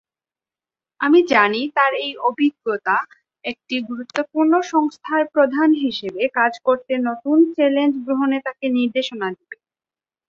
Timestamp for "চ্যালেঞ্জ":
7.55-7.93